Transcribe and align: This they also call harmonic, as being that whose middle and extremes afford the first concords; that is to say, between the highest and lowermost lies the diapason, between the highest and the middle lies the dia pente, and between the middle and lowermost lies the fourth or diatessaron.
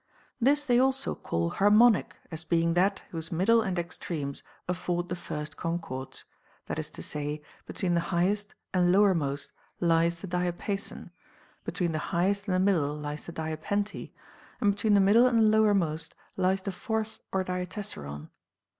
This 0.41 0.65
they 0.65 0.79
also 0.79 1.13
call 1.13 1.51
harmonic, 1.51 2.15
as 2.31 2.43
being 2.43 2.73
that 2.73 3.03
whose 3.11 3.31
middle 3.31 3.61
and 3.61 3.77
extremes 3.77 4.41
afford 4.67 5.09
the 5.09 5.15
first 5.15 5.57
concords; 5.57 6.23
that 6.65 6.79
is 6.79 6.89
to 6.89 7.03
say, 7.03 7.43
between 7.67 7.93
the 7.93 7.99
highest 8.09 8.55
and 8.73 8.91
lowermost 8.91 9.51
lies 9.79 10.19
the 10.19 10.25
diapason, 10.27 11.11
between 11.65 11.91
the 11.91 11.99
highest 12.09 12.47
and 12.47 12.55
the 12.55 12.59
middle 12.59 12.95
lies 12.95 13.27
the 13.27 13.31
dia 13.31 13.57
pente, 13.57 14.09
and 14.59 14.73
between 14.73 14.95
the 14.95 14.99
middle 14.99 15.27
and 15.27 15.51
lowermost 15.51 16.15
lies 16.35 16.63
the 16.63 16.71
fourth 16.71 17.19
or 17.31 17.43
diatessaron. 17.45 18.29